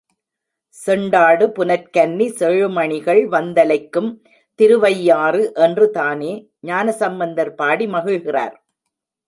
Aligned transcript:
செண்டாடு 0.75 1.45
புனற் 1.57 1.91
கன்னி, 1.97 2.27
செழுமணிகள் 2.39 3.21
வந்தலைக்கும் 3.35 4.09
திருவையாறு 4.59 5.43
என்றுதானே 5.67 6.33
ஞானசம்பந்தர் 6.67 7.53
பாடி 7.55 7.87
மகிழ்கிறார். 7.87 8.55